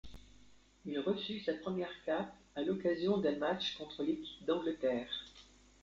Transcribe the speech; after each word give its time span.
Il 0.83 0.97
reçut 0.97 1.41
sa 1.43 1.53
première 1.53 1.91
cape 2.07 2.33
le 2.55 2.61
à 2.63 2.65
l'occasion 2.65 3.19
d'un 3.19 3.35
match 3.37 3.77
contre 3.77 4.01
l'équipe 4.01 4.43
d'Angleterre. 4.47 5.07